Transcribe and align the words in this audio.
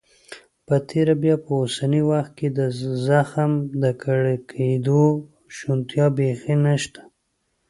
په 0.65 0.75
تیره 0.89 1.13
بیا 1.23 1.35
په 1.43 1.51
اوسني 1.61 2.01
وخت 2.11 2.31
کې 2.39 2.47
د 2.57 2.59
زخم 3.07 3.51
د 3.81 3.83
ککړېدو 4.01 5.03
شونتیا 5.55 6.05
بيخي 6.17 6.55
نشته. 6.65 7.01